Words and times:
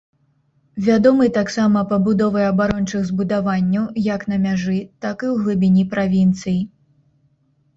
Вядомы 0.85 1.25
таксама 1.35 1.83
пабудовай 1.91 2.47
абарончых 2.53 3.03
збудаванняў 3.09 3.85
як 4.07 4.21
на 4.33 4.41
мяжы, 4.47 4.79
так 5.03 5.17
і 5.25 5.27
ў 5.33 5.45
глыбіні 5.45 5.83
правінцый. 5.93 6.59